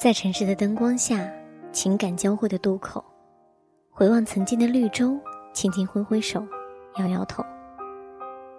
[0.00, 1.30] 在城市的灯光下，
[1.72, 3.04] 情感交汇的渡口，
[3.90, 5.20] 回望曾经的绿洲，
[5.52, 6.42] 轻轻挥挥手，
[6.96, 7.44] 摇摇头。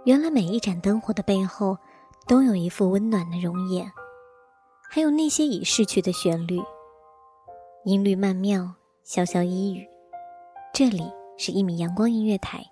[0.05, 1.75] 原来每一盏灯火的背后，
[2.27, 3.91] 都有一副温暖的容颜，
[4.87, 6.61] 还有那些已逝去的旋律。
[7.85, 9.87] 音律曼妙，潇潇一语。
[10.71, 12.63] 这里是一米阳光音乐台，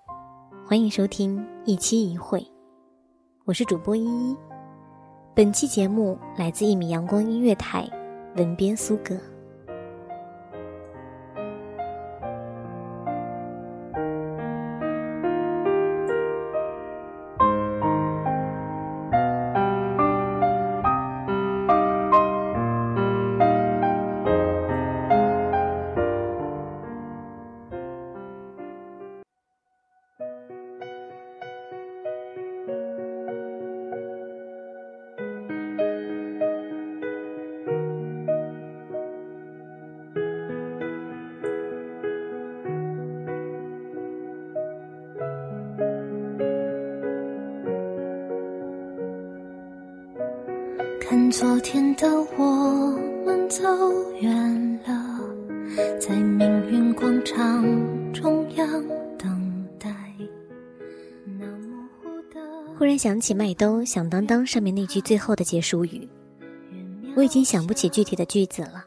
[0.67, 2.45] 欢迎收听一期一会，
[3.45, 4.37] 我是主播依依。
[5.33, 7.89] 本期节目来自一米阳光音乐台。
[8.39, 9.28] 文编苏格。
[51.31, 52.07] 昨天的
[52.37, 53.63] 我们走
[54.19, 55.19] 远了，
[55.99, 57.63] 在命运广场
[58.11, 58.67] 中央
[59.15, 59.93] 等待。
[62.75, 66.09] 忽然想起麦兜《响当当》上面那句最后的结束语，
[67.15, 68.83] 我已经想不起具体的句子了，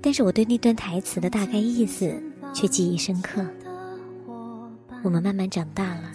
[0.00, 2.14] 但是我对那段台词的大概意思
[2.54, 3.44] 却记忆深刻。
[5.02, 6.12] 我们慢慢长大了，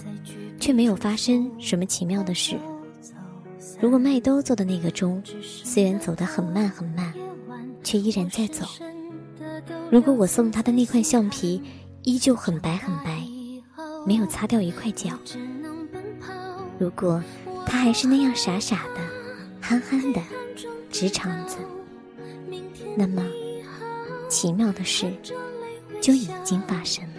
[0.59, 2.55] 却没有发生什么奇妙的事。
[3.81, 7.13] 如果麦兜做的那个钟，虽然走得很慢很慢，
[7.83, 8.65] 却依然在走；
[9.89, 11.61] 如果我送他的那块橡皮，
[12.03, 13.23] 依旧很白很白，
[14.05, 15.11] 没有擦掉一块角；
[16.77, 17.23] 如果
[17.65, 19.01] 他还是那样傻傻的、
[19.61, 20.21] 憨憨的、
[20.91, 21.57] 直肠子，
[22.97, 23.25] 那么
[24.27, 25.09] 奇妙的事
[26.01, 27.18] 就已经发生了。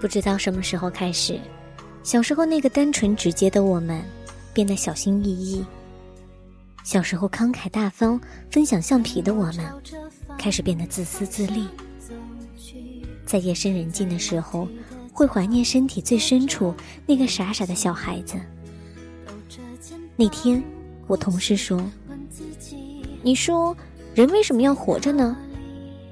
[0.00, 1.38] 不知道什么时候开始，
[2.02, 4.02] 小时候那个单纯直接的我们，
[4.54, 5.62] 变得小心翼翼；
[6.82, 8.18] 小时候慷慨大方、
[8.50, 9.58] 分享橡皮的我们，
[10.38, 11.68] 开始变得自私自利。
[13.26, 14.66] 在夜深人静的时候，
[15.12, 16.74] 会怀念身体最深处
[17.04, 18.40] 那个傻傻的小孩子。
[20.16, 20.62] 那天，
[21.06, 21.78] 我同事说
[23.22, 23.76] ：“你说，
[24.14, 25.36] 人为什么要活着呢？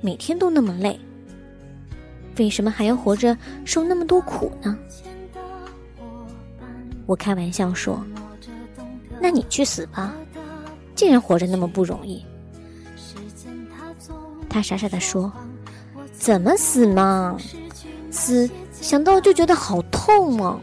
[0.03, 1.01] 每天都那么累。”
[2.39, 4.79] 为什么还要活着受那么多苦呢？
[7.07, 8.05] 我开玩笑说
[9.21, 10.15] ：“那你去死吧！
[10.95, 12.25] 既然活着那么不容易。”
[14.49, 15.33] 他傻傻的说
[16.13, 17.37] ：“怎么死嘛？
[18.11, 20.61] 死想到就觉得好痛啊！”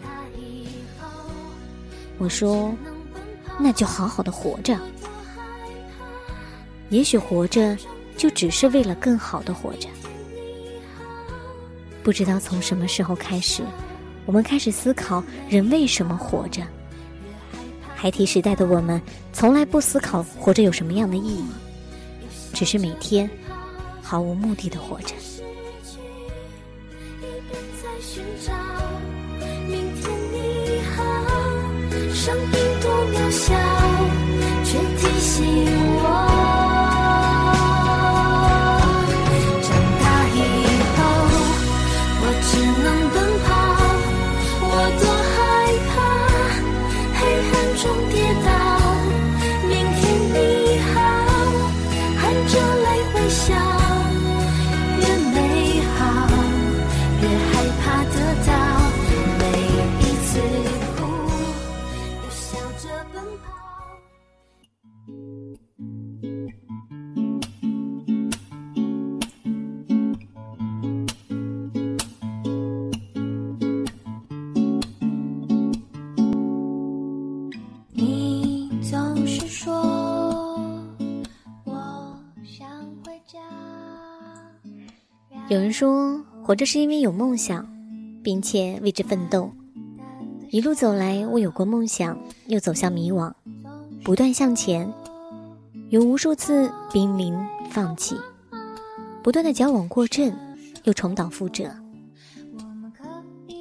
[2.18, 2.74] 我说
[3.60, 4.78] ：“那就好好的活着。
[6.90, 7.78] 也许活着
[8.16, 9.90] 就只是为了更好的活着。”
[12.06, 13.64] 不知道从什么时候开始，
[14.28, 16.62] 我们开始思考人为什么活着。
[17.96, 19.02] 孩提时代的我们
[19.34, 21.46] 从来不思考活着有什么样的意义，
[22.54, 23.28] 只是每天
[24.04, 25.16] 毫无目的的活着。
[63.14, 63.54] 奔跑
[77.92, 79.74] 你总是说
[81.64, 82.68] 我想
[83.04, 83.40] 回家。
[85.50, 87.68] 有人说活着是因为有梦想
[88.24, 89.52] 并且为之奋斗。
[90.56, 92.18] 一路走来，我有过梦想，
[92.48, 93.30] 又走向迷惘，
[94.06, 94.90] 不断向前，
[95.90, 97.38] 有无数次濒临
[97.70, 98.16] 放弃，
[99.22, 100.34] 不断的矫枉过正，
[100.86, 101.70] 又重蹈覆辙。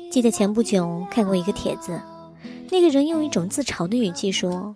[0.08, 2.00] 记得前不久看过一个帖子，
[2.70, 4.73] 那个人用一种自嘲的语气说：“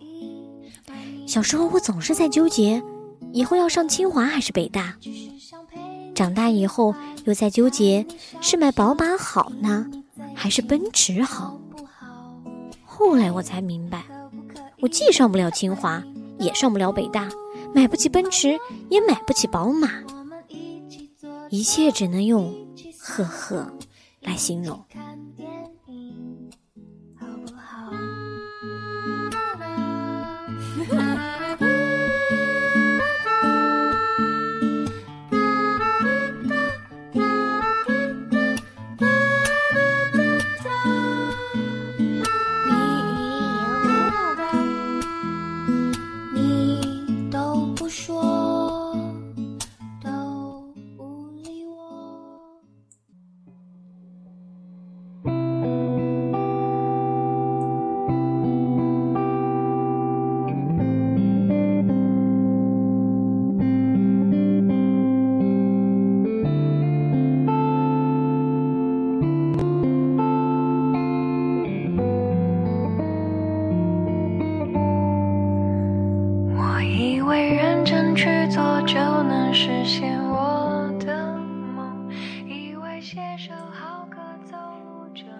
[1.24, 2.82] 小时候我总是在纠结，
[3.32, 4.96] 以后要上清华还是北大。”
[6.16, 8.04] 长大以后又在纠结
[8.40, 9.88] 是买宝马好呢，
[10.34, 11.60] 还是奔驰好？
[12.98, 14.02] 后来我才明白，
[14.80, 16.02] 我既上不了清华，
[16.36, 17.28] 也上不了北大，
[17.72, 18.58] 买不起奔驰，
[18.88, 19.88] 也买不起宝马，
[21.48, 22.52] 一切只能用
[22.98, 23.72] “呵呵”
[24.20, 24.84] 来形容。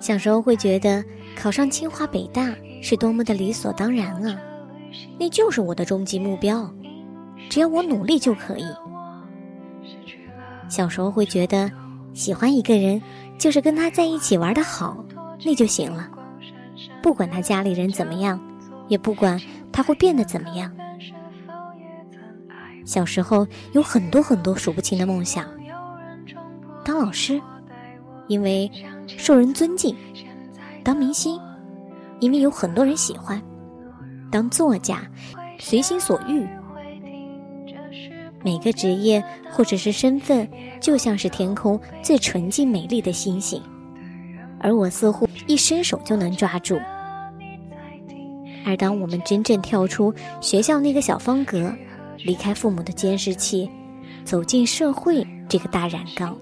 [0.09, 1.05] 小时候会觉得
[1.37, 4.41] 考上清华北大是多么的理所当然啊，
[5.21, 6.67] 那就是我的终极目标，
[7.51, 8.65] 只要我努力就可以。
[10.67, 11.71] 小时候会觉得
[12.15, 13.03] 喜欢一个人
[13.37, 15.05] 就是跟他在一起玩的好，
[15.45, 16.09] 那就行了，
[17.03, 18.41] 不管他家里人怎么样，
[18.89, 19.39] 也不管
[19.71, 20.73] 他会变得怎么样。
[22.87, 25.45] 小时候有很多很多数不清的梦想，
[26.83, 27.39] 当老师，
[28.27, 28.73] 因为。
[29.17, 29.97] 受人尊敬，
[30.85, 31.41] 当明星，
[32.21, 33.41] 因为有很多人喜欢；
[34.31, 35.01] 当作家，
[35.59, 36.47] 随心所欲。
[38.45, 40.49] 每个职业或者是身份，
[40.81, 43.61] 就像是天空最纯净美丽的星星，
[44.61, 46.79] 而我似乎一伸手就能抓住。
[48.65, 51.75] 而当我们真正跳出学校那个小方格，
[52.19, 53.69] 离开父母的监视器，
[54.25, 56.37] 走进社会这个大染缸，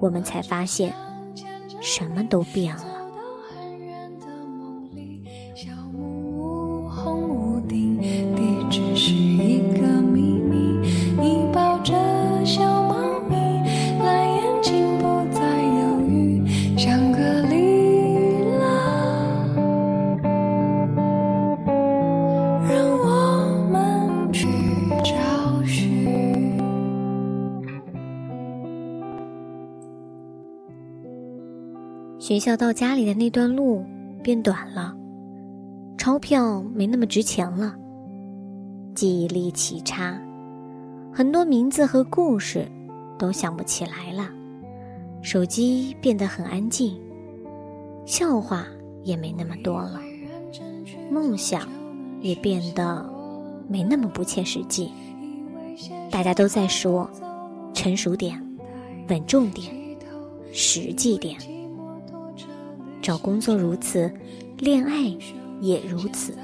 [0.00, 0.92] 我们才发现。
[1.84, 2.93] 什么都变了。
[32.24, 33.84] 学校到家里的那段路
[34.22, 34.96] 变短了，
[35.98, 37.76] 钞票没那么值钱了，
[38.94, 40.18] 记忆力奇差，
[41.12, 42.66] 很多名字和故事
[43.18, 44.30] 都想不起来了，
[45.20, 46.98] 手机变得很安静，
[48.06, 48.66] 笑话
[49.02, 50.00] 也没那么多了，
[51.10, 51.68] 梦想
[52.22, 53.06] 也变得
[53.68, 54.90] 没那么不切实际。
[56.10, 57.06] 大家都在说，
[57.74, 58.42] 成熟点，
[59.10, 59.70] 稳重点，
[60.54, 61.36] 实际点。
[63.04, 64.10] 找工作如此，
[64.56, 65.14] 恋爱
[65.60, 66.34] 也如此。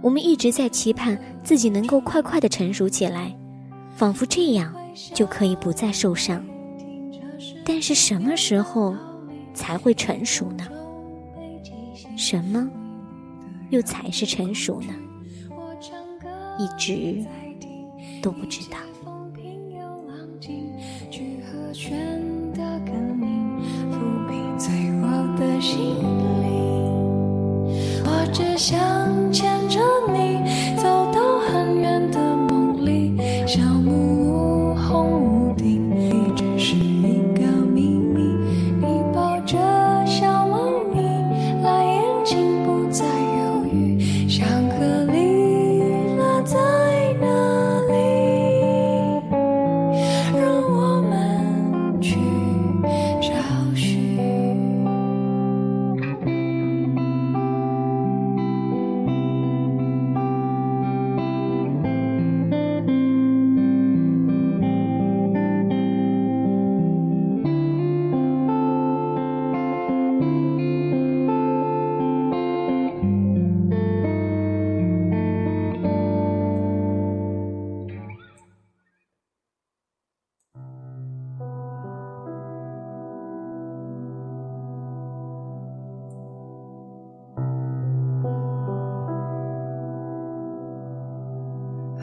[0.00, 3.32] 我们一直在期盼自己能够快快的成熟起来，
[3.94, 4.74] 仿佛这样
[5.14, 6.44] 就可以不再受伤。
[7.64, 8.96] 但是什么时候
[9.54, 10.66] 才会成熟呢？
[12.16, 12.68] 什么
[13.70, 14.92] 又才是成熟呢？
[16.58, 17.24] 一直
[18.20, 18.78] 都不知道。
[25.62, 25.94] 心
[26.42, 26.52] 里，
[28.04, 29.78] 我只想牵着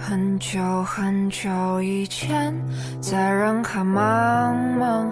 [0.09, 2.51] 很久很久以前，
[2.99, 5.07] 在人海茫茫，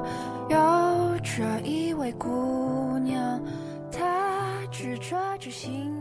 [0.50, 3.40] 有着一位姑娘，
[3.92, 4.02] 她
[4.72, 5.94] 执着着信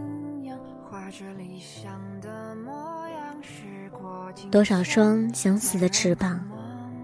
[0.45, 2.73] 仰，画着理想的模
[3.09, 3.43] 样。
[3.43, 6.41] 时过多少双相似的翅膀，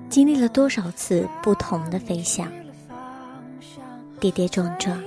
[0.09, 2.51] 经历了多少次不同的飞翔，
[4.19, 4.99] 跌跌撞撞，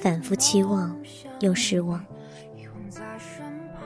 [0.00, 0.96] 反复期望
[1.40, 2.00] 又失望。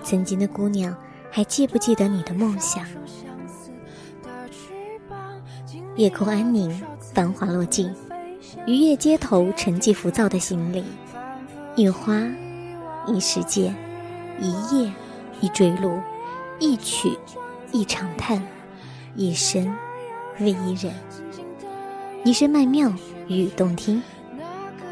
[0.02, 0.95] 曾经的姑娘，
[1.35, 2.85] 还记不记得你的梦想？
[5.97, 6.79] 夜空安宁，
[7.15, 7.91] 繁华落尽，
[8.67, 10.85] 渔夜街头，沉寂浮躁的心里，
[11.75, 12.21] 一花，
[13.07, 13.75] 一世界，
[14.39, 14.93] 一夜，
[15.41, 15.99] 一坠落，
[16.59, 17.19] 一曲，
[17.73, 18.43] 一长叹，
[19.17, 19.75] 一生
[20.39, 20.93] 为一人，
[22.25, 22.93] 一生曼妙，
[23.27, 24.03] 语动听。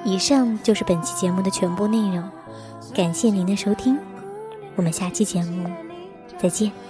[0.06, 2.26] 以上就是本期节目的全部内容，
[2.94, 3.98] 感谢您的收听。
[4.76, 5.68] 我们下期节目
[6.40, 6.89] 再见。